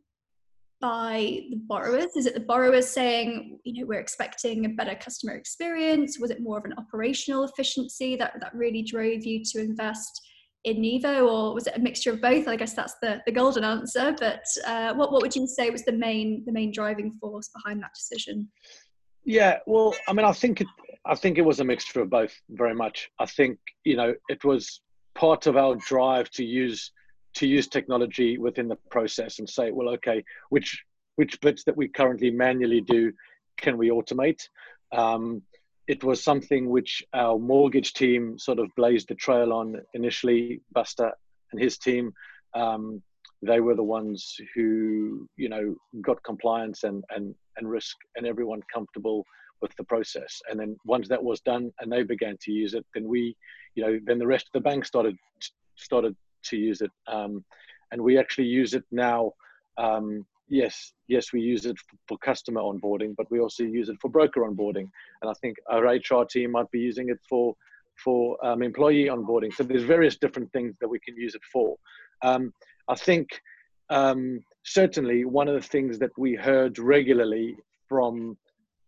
by 0.80 1.42
the 1.50 1.56
borrowers? 1.66 2.16
Is 2.16 2.24
it 2.24 2.32
the 2.32 2.40
borrowers 2.40 2.88
saying, 2.88 3.58
you 3.64 3.82
know, 3.82 3.86
we're 3.86 4.00
expecting 4.00 4.64
a 4.64 4.70
better 4.70 4.94
customer 4.94 5.34
experience? 5.34 6.18
Was 6.18 6.30
it 6.30 6.40
more 6.40 6.56
of 6.56 6.64
an 6.64 6.74
operational 6.78 7.44
efficiency 7.44 8.16
that, 8.16 8.34
that 8.40 8.54
really 8.54 8.82
drove 8.82 9.24
you 9.24 9.42
to 9.44 9.60
invest 9.60 10.22
in 10.66 10.78
Nivo, 10.78 11.30
or 11.30 11.54
was 11.54 11.68
it 11.68 11.76
a 11.76 11.80
mixture 11.80 12.12
of 12.12 12.20
both? 12.20 12.48
I 12.48 12.56
guess 12.56 12.74
that's 12.74 12.96
the, 13.00 13.22
the 13.24 13.32
golden 13.32 13.64
answer. 13.64 14.14
But 14.18 14.44
uh, 14.66 14.92
what 14.94 15.12
what 15.12 15.22
would 15.22 15.34
you 15.34 15.46
say 15.46 15.70
was 15.70 15.84
the 15.84 15.92
main 15.92 16.44
the 16.44 16.52
main 16.52 16.72
driving 16.72 17.12
force 17.20 17.48
behind 17.48 17.80
that 17.82 17.94
decision? 17.94 18.48
Yeah, 19.24 19.58
well, 19.66 19.94
I 20.08 20.12
mean, 20.12 20.26
I 20.26 20.32
think 20.32 20.60
it, 20.60 20.66
I 21.04 21.14
think 21.14 21.38
it 21.38 21.42
was 21.42 21.60
a 21.60 21.64
mixture 21.64 22.00
of 22.00 22.10
both 22.10 22.34
very 22.50 22.74
much. 22.74 23.08
I 23.18 23.26
think 23.26 23.58
you 23.84 23.96
know 23.96 24.14
it 24.28 24.44
was 24.44 24.80
part 25.14 25.46
of 25.46 25.56
our 25.56 25.76
drive 25.76 26.30
to 26.30 26.44
use 26.44 26.92
to 27.34 27.46
use 27.46 27.68
technology 27.68 28.38
within 28.38 28.66
the 28.66 28.78
process 28.90 29.38
and 29.38 29.48
say, 29.48 29.70
well, 29.70 29.88
okay, 29.90 30.24
which 30.50 30.82
which 31.14 31.40
bits 31.40 31.62
that 31.64 31.76
we 31.76 31.86
currently 31.88 32.30
manually 32.30 32.80
do 32.80 33.12
can 33.56 33.78
we 33.78 33.90
automate? 33.90 34.42
Um, 34.92 35.42
it 35.88 36.02
was 36.02 36.22
something 36.22 36.68
which 36.68 37.02
our 37.14 37.38
mortgage 37.38 37.92
team 37.92 38.38
sort 38.38 38.58
of 38.58 38.74
blazed 38.76 39.08
the 39.08 39.14
trail 39.14 39.52
on 39.52 39.80
initially. 39.94 40.60
Buster 40.72 41.12
and 41.52 41.60
his 41.60 41.78
team, 41.78 42.12
um, 42.54 43.02
they 43.42 43.60
were 43.60 43.74
the 43.74 43.82
ones 43.82 44.36
who 44.54 45.28
you 45.36 45.48
know 45.48 45.76
got 46.02 46.22
compliance 46.24 46.84
and 46.84 47.04
and 47.10 47.34
and 47.56 47.70
risk 47.70 47.96
and 48.16 48.26
everyone 48.26 48.60
comfortable 48.72 49.24
with 49.62 49.74
the 49.76 49.84
process. 49.84 50.40
And 50.50 50.60
then 50.60 50.76
once 50.84 51.08
that 51.08 51.22
was 51.22 51.40
done 51.40 51.72
and 51.80 51.90
they 51.90 52.02
began 52.02 52.36
to 52.42 52.52
use 52.52 52.74
it, 52.74 52.84
then 52.94 53.08
we, 53.08 53.34
you 53.74 53.82
know, 53.82 53.98
then 54.04 54.18
the 54.18 54.26
rest 54.26 54.46
of 54.46 54.52
the 54.52 54.68
bank 54.68 54.84
started 54.84 55.16
started 55.76 56.16
to 56.44 56.56
use 56.56 56.80
it, 56.80 56.90
um, 57.06 57.44
and 57.92 58.02
we 58.02 58.18
actually 58.18 58.46
use 58.46 58.74
it 58.74 58.84
now. 58.90 59.32
Um, 59.78 60.24
yes, 60.48 60.92
yes, 61.08 61.32
we 61.32 61.40
use 61.40 61.66
it 61.66 61.76
for 62.08 62.18
customer 62.18 62.60
onboarding, 62.60 63.14
but 63.16 63.30
we 63.30 63.40
also 63.40 63.62
use 63.62 63.88
it 63.88 63.96
for 64.00 64.10
broker 64.10 64.40
onboarding. 64.40 64.88
And 65.22 65.30
I 65.30 65.34
think 65.40 65.56
our 65.70 65.84
HR 65.84 66.24
team 66.24 66.52
might 66.52 66.70
be 66.70 66.80
using 66.80 67.08
it 67.08 67.18
for 67.28 67.54
for 68.04 68.36
um, 68.44 68.62
employee 68.62 69.06
onboarding. 69.06 69.52
So 69.54 69.62
there's 69.62 69.82
various 69.82 70.18
different 70.18 70.52
things 70.52 70.74
that 70.82 70.88
we 70.88 70.98
can 71.00 71.16
use 71.16 71.34
it 71.34 71.40
for. 71.50 71.76
Um, 72.22 72.52
I 72.88 72.94
think 72.94 73.28
um, 73.88 74.40
certainly 74.64 75.24
one 75.24 75.48
of 75.48 75.54
the 75.54 75.66
things 75.66 75.98
that 76.00 76.10
we 76.18 76.34
heard 76.34 76.78
regularly 76.78 77.56
from 77.88 78.36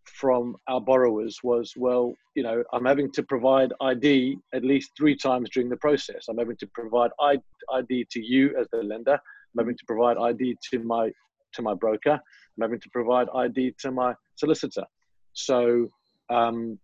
from 0.05 0.57
our 0.69 0.81
borrowers 0.81 1.39
was, 1.43 1.75
well, 1.77 2.15
you 2.35 2.43
know, 2.43 2.65
I'm 2.73 2.87
having 2.87 3.13
to 3.13 3.23
provide 3.23 3.73
ID 3.81 4.39
at 4.55 4.65
least 4.65 4.93
three 4.97 5.15
times 5.15 5.51
during 5.51 5.69
the 5.69 5.77
process. 5.77 6.27
I'm 6.29 6.39
having 6.39 6.57
to 6.57 6.67
provide 6.69 7.11
ID 7.21 8.07
to 8.11 8.21
you 8.25 8.57
as 8.59 8.67
the 8.73 8.79
lender. 8.79 9.13
I'm 9.13 9.59
having 9.59 9.77
to 9.77 9.85
provide 9.87 10.17
ID 10.17 10.57
to 10.71 10.79
my 10.81 11.11
to 11.55 11.63
my 11.63 11.75
broker. 11.75 12.13
I'm 12.13 12.63
having 12.63 12.81
to 12.81 12.91
provide 12.91 13.29
ID 13.35 13.75
to 13.81 13.91
my 13.91 14.15
solicitor. 14.37 14.85
So 15.33 15.89
um, 16.31 16.79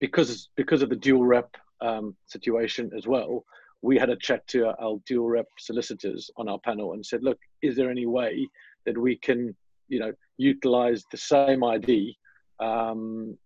because 0.00 0.48
because 0.56 0.82
of 0.82 0.90
the 0.90 0.96
dual 0.96 1.24
rep 1.24 1.56
um, 1.80 2.16
situation 2.26 2.90
as 2.96 3.06
well, 3.06 3.44
we 3.82 3.98
had 3.98 4.10
a 4.10 4.16
chat 4.16 4.46
to 4.48 4.68
our 4.82 4.98
dual 5.06 5.28
rep 5.28 5.46
solicitors 5.58 6.30
on 6.36 6.48
our 6.48 6.58
panel 6.60 6.92
and 6.94 7.04
said, 7.04 7.22
look, 7.22 7.38
is 7.62 7.76
there 7.76 7.90
any 7.90 8.06
way 8.06 8.48
that 8.86 8.96
we 8.96 9.16
can, 9.16 9.54
you 9.88 9.98
know, 9.98 10.12
utilize 10.38 11.04
the 11.10 11.16
same 11.16 11.62
ID 11.62 12.16
um, 12.60 13.36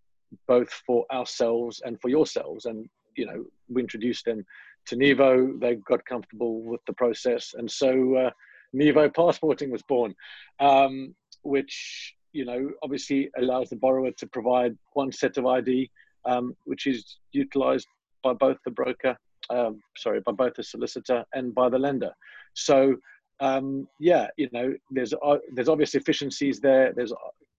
both 0.47 0.71
for 0.87 1.05
ourselves 1.13 1.83
and 1.85 2.01
for 2.01 2.09
yourselves? 2.09 2.67
And 2.67 2.89
you 3.17 3.27
know, 3.27 3.45
we 3.69 3.83
introduced 3.83 4.25
them 4.25 4.45
to 4.87 4.97
Nivo. 4.97 5.59
They 5.61 5.75
got 5.75 6.05
comfortable 6.05 6.63
with 6.63 6.81
the 6.87 6.93
process, 6.93 7.55
and 7.57 7.71
so 7.71 8.17
uh, 8.17 8.31
Nivo 8.75 9.15
passporting 9.15 9.71
was 9.71 9.83
born, 9.83 10.15
um, 10.61 11.15
which 11.43 12.15
you 12.33 12.45
know 12.45 12.71
obviously 12.83 13.31
allows 13.39 13.71
the 13.71 13.77
borrower 13.77 14.11
to 14.13 14.27
provide 14.27 14.77
one 14.93 15.13
set 15.13 15.37
of 15.37 15.47
ID, 15.47 15.91
um, 16.25 16.55
which 16.65 16.87
is 16.87 17.19
utilised 17.33 17.89
by 18.23 18.33
both 18.33 18.59
the 18.65 18.71
broker, 18.71 19.17
um, 19.51 19.81
sorry, 19.97 20.21
by 20.21 20.33
both 20.33 20.55
the 20.55 20.63
solicitor 20.63 21.25
and 21.35 21.55
by 21.55 21.69
the 21.69 21.79
lender. 21.79 22.13
So 22.55 22.97
um, 23.41 23.87
yeah, 24.01 24.27
you 24.37 24.49
know, 24.53 24.75
there's 24.91 25.15
uh, 25.15 25.39
there's 25.53 25.69
obvious 25.69 25.95
efficiencies 25.95 26.61
there. 26.61 26.93
There's 26.95 27.13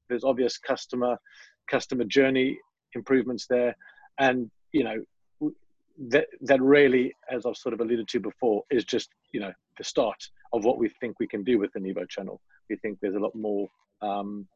there's 0.09 0.23
obvious 0.23 0.57
customer 0.57 1.17
customer 1.69 2.03
journey 2.03 2.57
improvements 2.93 3.47
there, 3.47 3.75
and 4.19 4.49
you 4.71 4.83
know 4.83 5.51
that 6.09 6.27
that 6.41 6.61
really, 6.61 7.13
as 7.31 7.45
I've 7.45 7.57
sort 7.57 7.73
of 7.73 7.81
alluded 7.81 8.07
to 8.09 8.19
before, 8.19 8.63
is 8.69 8.83
just 8.83 9.09
you 9.31 9.39
know 9.39 9.53
the 9.77 9.83
start 9.83 10.17
of 10.53 10.65
what 10.65 10.77
we 10.77 10.89
think 10.99 11.19
we 11.19 11.27
can 11.27 11.43
do 11.43 11.59
with 11.59 11.71
the 11.73 11.79
Nivo 11.79 12.07
channel. 12.09 12.41
We 12.69 12.75
think 12.77 12.99
there's 13.01 13.15
a 13.15 13.19
lot 13.19 13.35
more 13.35 13.67
um, 14.01 14.47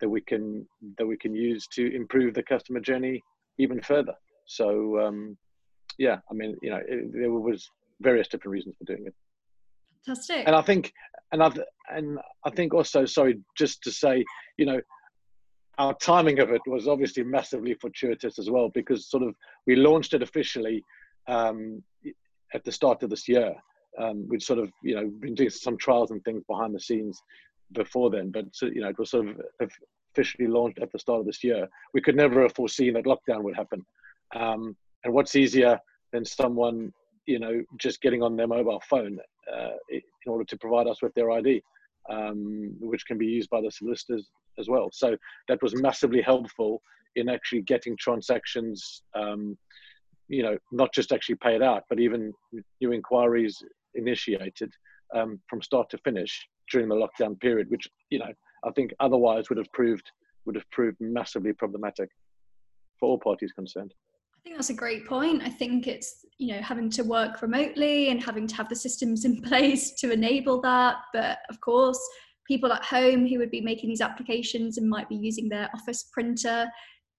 that 0.00 0.08
we 0.08 0.20
can 0.20 0.66
that 0.98 1.06
we 1.06 1.16
can 1.16 1.34
use 1.34 1.66
to 1.74 1.94
improve 1.94 2.34
the 2.34 2.42
customer 2.42 2.80
journey 2.80 3.22
even 3.58 3.80
further. 3.80 4.14
So 4.46 5.00
um, 5.00 5.36
yeah, 5.98 6.18
I 6.30 6.34
mean, 6.34 6.56
you 6.62 6.70
know, 6.70 6.80
it, 6.86 7.12
there 7.12 7.30
was 7.30 7.68
various 8.00 8.28
different 8.28 8.52
reasons 8.52 8.76
for 8.78 8.84
doing 8.84 9.06
it. 9.06 9.14
Fantastic. 10.04 10.44
And 10.46 10.56
I 10.56 10.62
think, 10.62 10.92
and 11.30 11.42
I 11.42 11.52
and 11.90 12.18
I 12.44 12.50
think 12.50 12.74
also, 12.74 13.04
sorry, 13.04 13.40
just 13.56 13.82
to 13.84 13.92
say, 13.92 14.24
you 14.56 14.66
know, 14.66 14.80
our 15.78 15.94
timing 15.94 16.40
of 16.40 16.50
it 16.50 16.60
was 16.66 16.88
obviously 16.88 17.22
massively 17.22 17.74
fortuitous 17.74 18.38
as 18.38 18.50
well 18.50 18.68
because 18.74 19.08
sort 19.08 19.22
of 19.22 19.34
we 19.66 19.76
launched 19.76 20.14
it 20.14 20.22
officially 20.22 20.82
um, 21.28 21.82
at 22.54 22.64
the 22.64 22.72
start 22.72 23.02
of 23.02 23.10
this 23.10 23.28
year. 23.28 23.54
Um, 23.98 24.26
we'd 24.28 24.42
sort 24.42 24.58
of 24.58 24.70
you 24.82 24.94
know 24.94 25.10
been 25.20 25.34
doing 25.34 25.50
some 25.50 25.76
trials 25.76 26.10
and 26.10 26.24
things 26.24 26.42
behind 26.48 26.74
the 26.74 26.80
scenes 26.80 27.22
before 27.72 28.10
then, 28.10 28.30
but 28.30 28.46
you 28.62 28.80
know 28.80 28.88
it 28.88 28.98
was 28.98 29.10
sort 29.10 29.28
of 29.28 29.70
officially 30.14 30.48
launched 30.48 30.78
at 30.80 30.92
the 30.92 30.98
start 30.98 31.20
of 31.20 31.26
this 31.26 31.44
year. 31.44 31.68
We 31.94 32.00
could 32.00 32.16
never 32.16 32.42
have 32.42 32.54
foreseen 32.54 32.94
that 32.94 33.04
lockdown 33.04 33.42
would 33.42 33.56
happen. 33.56 33.84
Um, 34.34 34.76
and 35.04 35.12
what's 35.12 35.36
easier 35.36 35.78
than 36.12 36.24
someone 36.24 36.92
you 37.26 37.38
know 37.38 37.62
just 37.78 38.00
getting 38.00 38.22
on 38.22 38.36
their 38.36 38.46
mobile 38.46 38.82
phone 38.88 39.18
uh, 39.52 39.72
in 39.90 40.02
order 40.26 40.44
to 40.44 40.56
provide 40.58 40.86
us 40.86 41.02
with 41.02 41.14
their 41.14 41.30
ID, 41.30 41.62
um, 42.10 42.74
which 42.80 43.04
can 43.06 43.18
be 43.18 43.26
used 43.26 43.50
by 43.50 43.60
the 43.60 43.70
solicitors 43.70 44.30
as 44.58 44.68
well. 44.68 44.90
So 44.92 45.16
that 45.48 45.62
was 45.62 45.80
massively 45.80 46.22
helpful 46.22 46.82
in 47.16 47.28
actually 47.28 47.62
getting 47.62 47.96
transactions, 47.96 49.02
um, 49.14 49.56
you 50.28 50.42
know, 50.42 50.56
not 50.70 50.92
just 50.94 51.12
actually 51.12 51.34
paid 51.36 51.62
out, 51.62 51.84
but 51.88 52.00
even 52.00 52.32
new 52.80 52.92
inquiries 52.92 53.62
initiated 53.94 54.72
um, 55.14 55.40
from 55.48 55.62
start 55.62 55.90
to 55.90 55.98
finish 55.98 56.46
during 56.70 56.88
the 56.88 56.94
lockdown 56.94 57.38
period, 57.40 57.70
which 57.70 57.88
you 58.10 58.18
know 58.18 58.32
I 58.64 58.70
think 58.72 58.92
otherwise 59.00 59.48
would 59.48 59.58
have 59.58 59.72
proved 59.72 60.10
would 60.44 60.56
have 60.56 60.68
proved 60.70 60.96
massively 61.00 61.52
problematic 61.52 62.08
for 62.98 63.08
all 63.08 63.18
parties 63.18 63.52
concerned. 63.52 63.94
I 64.34 64.40
think 64.42 64.56
that's 64.56 64.70
a 64.70 64.74
great 64.74 65.06
point. 65.06 65.42
I 65.44 65.50
think 65.50 65.86
it's 65.86 66.24
you 66.38 66.54
know 66.54 66.60
having 66.60 66.90
to 66.90 67.02
work 67.02 67.42
remotely 67.42 68.08
and 68.08 68.22
having 68.22 68.46
to 68.46 68.54
have 68.56 68.68
the 68.68 68.76
systems 68.76 69.24
in 69.24 69.40
place 69.48 69.92
to 70.00 70.12
enable 70.12 70.60
that, 70.62 70.96
but 71.12 71.38
of 71.48 71.60
course 71.60 72.00
people 72.46 72.72
at 72.72 72.84
home 72.84 73.26
who 73.26 73.38
would 73.38 73.50
be 73.50 73.60
making 73.60 73.88
these 73.88 74.00
applications 74.00 74.76
and 74.76 74.88
might 74.88 75.08
be 75.08 75.14
using 75.14 75.48
their 75.48 75.70
office 75.74 76.10
printer 76.12 76.68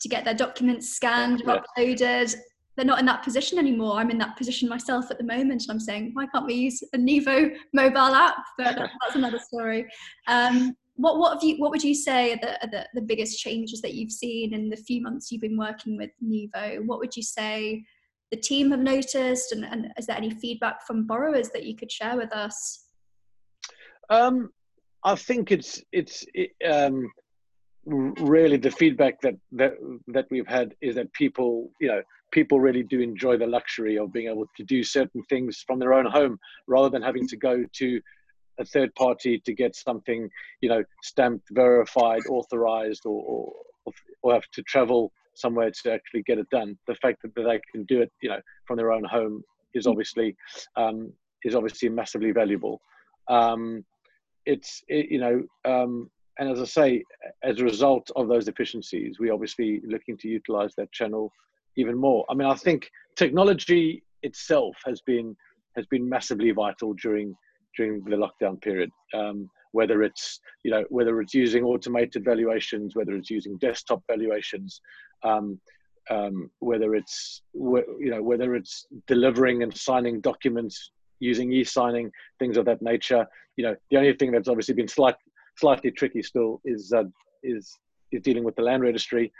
to 0.02 0.10
get 0.10 0.26
their 0.26 0.34
documents 0.34 0.90
scanned 0.90 1.42
and 1.42 1.62
uploaded. 1.78 2.36
They're 2.76 2.86
not 2.86 3.00
in 3.00 3.06
that 3.06 3.24
position 3.24 3.60
anymore. 3.60 3.98
I'm 3.98 4.10
in 4.10 4.18
that 4.18 4.36
position 4.36 4.68
myself 4.68 5.12
at 5.12 5.18
the 5.18 5.24
moment, 5.24 5.64
and 5.64 5.72
I'm 5.72 5.80
saying, 5.80 6.12
why 6.14 6.26
can't 6.28 6.46
we 6.46 6.56
use 6.56 6.82
a 6.94 6.98
Nivo 6.98 7.56
mobile 7.74 7.98
app? 8.16 8.38
But 8.58 8.76
that's 9.02 9.16
another 9.16 9.40
story. 9.40 9.86
Um, 10.28 10.76
what 10.96 11.18
what 11.18 11.34
have 11.34 11.44
you 11.44 11.58
what 11.58 11.72
would 11.72 11.84
you 11.84 11.96
say 11.96 12.34
are 12.34 12.38
the, 12.38 12.64
are 12.64 12.70
the, 12.70 12.88
the 12.94 13.02
biggest 13.02 13.40
changes 13.40 13.82
that 13.82 13.96
you've 13.96 14.12
seen 14.12 14.54
in 14.54 14.70
the 14.70 14.76
few 14.76 15.02
months 15.02 15.32
you've 15.32 15.42
been 15.42 15.58
working 15.58 15.98
with 15.98 16.12
Nivo? 16.24 16.86
What 16.86 17.00
would 17.00 17.16
you 17.16 17.24
say 17.24 17.84
the 18.32 18.38
team 18.38 18.72
have 18.72 18.80
noticed, 18.80 19.52
and, 19.52 19.66
and 19.66 19.92
is 19.98 20.08
there 20.08 20.18
any 20.18 20.32
feedback 20.32 20.86
from 20.86 21.06
borrowers 21.06 21.50
that 21.50 21.66
you 21.66 21.76
could 21.76 21.92
share 21.92 22.18
with 22.18 22.34
us? 22.34 22.86
Um, 24.10 24.50
I 25.04 25.16
think 25.16 25.52
it's 25.52 25.84
it's 25.92 26.26
it, 26.34 26.52
um, 26.68 27.12
really 27.86 28.58
the 28.58 28.72
feedback 28.72 29.22
that 29.22 29.36
that 29.52 29.74
that 30.08 30.26
we've 30.32 30.48
had 30.48 30.76
is 30.82 30.96
that 30.96 31.12
people 31.14 31.72
you 31.80 31.88
know 31.88 32.02
people 32.34 32.60
really 32.60 32.84
do 32.84 33.00
enjoy 33.00 33.38
the 33.38 33.48
luxury 33.48 33.98
of 33.98 34.12
being 34.12 34.28
able 34.28 34.48
to 34.58 34.64
do 34.64 34.84
certain 34.84 35.22
things 35.30 35.64
from 35.66 35.80
their 35.80 35.94
own 35.94 36.06
home 36.06 36.38
rather 36.68 36.90
than 36.90 37.02
having 37.02 37.28
to 37.28 37.38
go 37.38 37.64
to 37.72 38.02
a 38.60 38.66
third 38.66 38.94
party 38.96 39.42
to 39.46 39.54
get 39.54 39.76
something, 39.76 40.30
you 40.62 40.70
know, 40.70 40.84
stamped, 41.04 41.48
verified, 41.52 42.22
authorized, 42.30 43.06
or, 43.06 43.54
or, 43.86 43.94
or 44.24 44.34
have 44.34 44.50
to 44.54 44.64
travel 44.64 45.12
somewhere 45.36 45.72
to 45.72 45.94
actually 45.94 46.24
get 46.24 46.40
it 46.40 46.50
done. 46.50 46.78
The 46.88 46.96
fact 46.96 47.22
that 47.22 47.36
they 47.36 47.62
can 47.72 47.84
do 47.86 48.02
it, 48.02 48.12
you 48.22 48.30
know, 48.30 48.42
from 48.68 48.78
their 48.78 48.92
own 48.92 49.04
home 49.04 49.44
is 49.74 49.88
obviously 49.88 50.36
um, 50.76 51.14
is 51.44 51.56
obviously 51.56 51.90
massively 51.90 52.32
valuable. 52.32 52.82
Um, 53.28 53.86
it's 54.46 54.84
it, 54.88 55.10
you 55.10 55.20
know, 55.20 55.44
um, 55.66 56.10
and 56.40 56.50
as 56.50 56.60
I 56.60 56.66
say, 56.66 57.04
as 57.44 57.60
a 57.60 57.64
result 57.64 58.10
of 58.16 58.28
those 58.28 58.48
efficiencies, 58.48 59.20
we 59.20 59.30
obviously 59.30 59.82
looking 59.86 60.18
to 60.18 60.28
utilize 60.28 60.74
that 60.76 60.92
channel 60.92 61.32
even 61.78 61.98
more. 61.98 62.26
I 62.30 62.34
mean, 62.34 62.48
I 62.48 62.56
think 62.56 62.90
technology 63.16 64.04
itself 64.22 64.76
has 64.86 65.02
been 65.02 65.36
has 65.76 65.86
been 65.88 66.08
massively 66.08 66.52
vital 66.52 66.94
during 66.94 67.36
during 67.78 68.04
the 68.04 68.16
lockdown 68.16 68.62
period. 68.62 68.90
Um, 69.14 69.50
whether 69.72 70.04
it's 70.04 70.40
you 70.64 70.72
know 70.72 70.86
whether 70.90 71.20
it's 71.22 71.34
using 71.34 71.64
automated 71.64 72.24
valuations, 72.24 72.96
whether 72.96 73.14
it's 73.14 73.30
using 73.30 73.58
desktop 73.58 74.02
valuations, 74.08 74.80
um, 75.24 75.60
um, 76.10 76.50
whether 76.60 76.96
it's 76.96 77.42
you 77.54 78.12
know 78.12 78.22
whether 78.22 78.56
it's 78.56 78.86
delivering 79.08 79.64
and 79.64 79.76
signing 79.76 80.22
documents 80.22 80.92
using 81.20 81.52
e-signing, 81.54 82.12
things 82.40 82.58
of 82.58 82.66
that 82.66 82.82
nature. 82.82 83.26
You 83.56 83.66
know, 83.66 83.76
the 83.90 83.98
only 83.98 84.14
thing 84.14 84.32
that's 84.32 84.50
obviously 84.50 84.74
been 84.74 84.88
slight, 84.88 85.16
slightly 85.58 85.92
tricky 85.92 86.22
still 86.22 86.62
is 86.66 86.94
uh, 86.94 87.04
is 87.44 87.78
is 88.12 88.22
dealing 88.22 88.44
with 88.44 88.56
the 88.56 88.62
land 88.62 88.84
registry 88.84 89.32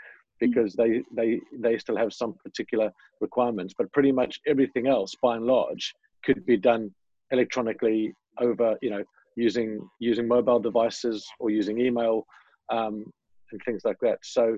because 0.48 0.74
they 0.74 1.02
they 1.12 1.40
they 1.58 1.78
still 1.78 1.96
have 1.96 2.12
some 2.12 2.34
particular 2.44 2.92
requirements. 3.20 3.74
But 3.76 3.92
pretty 3.92 4.12
much 4.12 4.40
everything 4.46 4.86
else, 4.86 5.14
by 5.22 5.36
and 5.36 5.46
large, 5.46 5.94
could 6.24 6.44
be 6.46 6.56
done 6.56 6.92
electronically 7.30 8.14
over 8.40 8.76
you 8.82 8.90
know 8.90 9.04
using 9.36 9.88
using 9.98 10.28
mobile 10.28 10.60
devices 10.60 11.26
or 11.40 11.50
using 11.50 11.80
email 11.80 12.26
um, 12.70 13.04
and 13.50 13.60
things 13.64 13.82
like 13.84 13.98
that. 14.00 14.18
So 14.22 14.56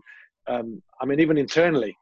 um, 0.48 0.82
I 1.00 1.06
mean, 1.06 1.20
even 1.20 1.38
internally, 1.38 1.96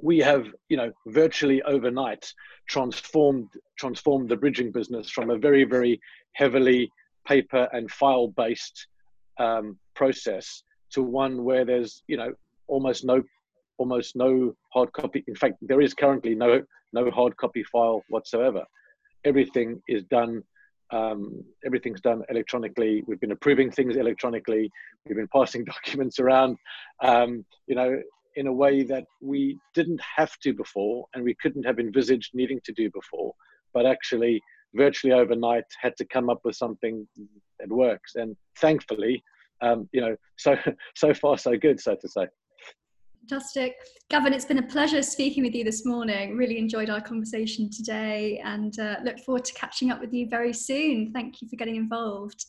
we 0.00 0.18
have 0.18 0.46
you 0.68 0.76
know 0.76 0.92
virtually 1.06 1.62
overnight 1.62 2.32
transformed 2.68 3.48
transformed 3.78 4.28
the 4.28 4.36
bridging 4.36 4.70
business 4.70 5.10
from 5.10 5.30
a 5.30 5.38
very 5.38 5.64
very 5.64 6.00
heavily 6.32 6.90
paper 7.26 7.68
and 7.72 7.90
file 7.90 8.28
based 8.28 8.86
um, 9.38 9.78
process 9.94 10.62
to 10.90 11.02
one 11.02 11.44
where 11.44 11.64
there's 11.64 12.02
you 12.06 12.16
know 12.16 12.32
almost 12.68 13.04
no 13.04 13.22
almost 13.78 14.16
no 14.16 14.54
hard 14.72 14.92
copy 14.92 15.24
in 15.26 15.34
fact 15.34 15.56
there 15.60 15.80
is 15.80 15.94
currently 15.94 16.34
no 16.34 16.62
no 16.92 17.10
hard 17.10 17.36
copy 17.36 17.62
file 17.64 18.02
whatsoever 18.08 18.64
everything 19.24 19.80
is 19.88 20.04
done 20.04 20.42
um, 20.90 21.44
everything's 21.64 22.00
done 22.00 22.22
electronically. 22.30 23.04
We've 23.06 23.20
been 23.20 23.32
approving 23.32 23.70
things 23.70 23.96
electronically. 23.96 24.70
We've 25.06 25.16
been 25.16 25.28
passing 25.28 25.64
documents 25.76 26.18
around, 26.18 26.56
um, 27.02 27.44
you 27.66 27.74
know, 27.74 28.00
in 28.36 28.46
a 28.46 28.52
way 28.52 28.84
that 28.84 29.04
we 29.20 29.58
didn't 29.74 30.00
have 30.16 30.38
to 30.42 30.52
before 30.54 31.06
and 31.14 31.24
we 31.24 31.36
couldn't 31.42 31.64
have 31.64 31.78
envisaged 31.78 32.34
needing 32.34 32.60
to 32.64 32.72
do 32.72 32.90
before. 32.90 33.34
But 33.74 33.84
actually, 33.84 34.40
virtually 34.74 35.12
overnight, 35.12 35.64
had 35.80 35.96
to 35.96 36.04
come 36.06 36.30
up 36.30 36.40
with 36.44 36.56
something 36.56 37.06
that 37.58 37.68
works. 37.68 38.14
And 38.14 38.36
thankfully, 38.58 39.22
um, 39.60 39.88
you 39.92 40.00
know, 40.00 40.16
so 40.36 40.56
so 40.94 41.12
far 41.12 41.36
so 41.36 41.56
good, 41.56 41.80
so 41.80 41.96
to 41.96 42.08
say. 42.08 42.26
Fantastic. 43.28 43.74
Gavin, 44.08 44.32
it's 44.32 44.46
been 44.46 44.58
a 44.58 44.66
pleasure 44.66 45.02
speaking 45.02 45.44
with 45.44 45.54
you 45.54 45.62
this 45.62 45.84
morning. 45.84 46.34
Really 46.36 46.56
enjoyed 46.56 46.88
our 46.88 47.00
conversation 47.00 47.68
today 47.70 48.40
and 48.42 48.78
uh, 48.80 48.96
look 49.04 49.18
forward 49.20 49.44
to 49.44 49.52
catching 49.52 49.90
up 49.90 50.00
with 50.00 50.14
you 50.14 50.28
very 50.30 50.52
soon. 50.52 51.12
Thank 51.12 51.42
you 51.42 51.48
for 51.48 51.56
getting 51.56 51.76
involved. 51.76 52.46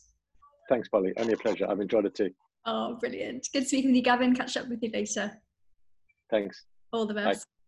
Thanks, 0.70 0.88
Polly. 0.88 1.12
Only 1.18 1.34
a 1.34 1.36
pleasure. 1.36 1.66
I've 1.68 1.80
enjoyed 1.80 2.06
it 2.06 2.14
too. 2.14 2.30
Oh, 2.64 2.96
brilliant. 2.98 3.46
Good 3.52 3.66
speaking 3.66 3.90
with 3.90 3.96
you, 3.96 4.02
Gavin. 4.02 4.34
Catch 4.34 4.56
up 4.56 4.68
with 4.68 4.82
you 4.82 4.90
later. 4.90 5.30
Thanks. 6.30 6.64
All 6.94 7.04
the 7.04 7.14
best. 7.14 7.40
Bye. 7.40 7.59